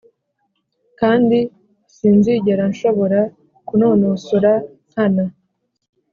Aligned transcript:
kandi 0.99 1.37
sinzigera 1.95 2.63
nshobora 2.71 3.19
kunonosora 3.67 4.51
nkana, 4.89 5.25